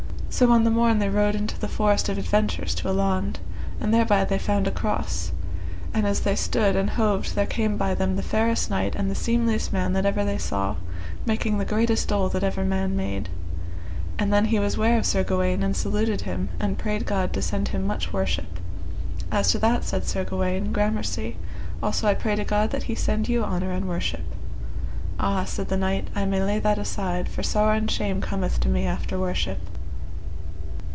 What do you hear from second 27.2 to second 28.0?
for sorrow and